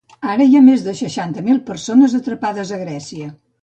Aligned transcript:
Ara 0.35 0.47
hi 0.51 0.57
ha 0.59 0.61
més 0.69 0.85
de 0.87 0.95
seixanta 1.03 1.45
mil 1.51 1.61
persones 1.69 2.19
atrapades 2.23 2.77
a 2.81 2.85
Grècia. 2.87 3.35